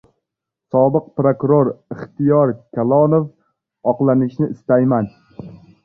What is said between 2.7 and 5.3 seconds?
Kalonov: «Oqlanishni istayman»